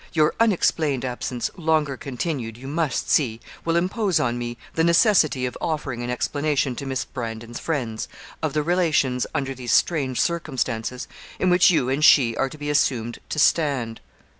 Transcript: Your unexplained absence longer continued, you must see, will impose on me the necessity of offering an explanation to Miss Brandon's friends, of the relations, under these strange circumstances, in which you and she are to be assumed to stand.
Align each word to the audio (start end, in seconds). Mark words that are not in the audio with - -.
Your 0.13 0.33
unexplained 0.39 1.05
absence 1.05 1.51
longer 1.55 1.95
continued, 1.95 2.57
you 2.57 2.67
must 2.67 3.07
see, 3.07 3.39
will 3.63 3.75
impose 3.75 4.19
on 4.19 4.35
me 4.35 4.57
the 4.73 4.83
necessity 4.83 5.45
of 5.45 5.55
offering 5.61 6.01
an 6.01 6.09
explanation 6.09 6.75
to 6.77 6.87
Miss 6.87 7.05
Brandon's 7.05 7.59
friends, 7.59 8.07
of 8.41 8.53
the 8.53 8.63
relations, 8.63 9.27
under 9.35 9.53
these 9.53 9.71
strange 9.73 10.19
circumstances, 10.19 11.07
in 11.37 11.51
which 11.51 11.69
you 11.69 11.87
and 11.87 12.03
she 12.03 12.35
are 12.35 12.49
to 12.49 12.57
be 12.57 12.71
assumed 12.71 13.19
to 13.29 13.37
stand. 13.37 14.01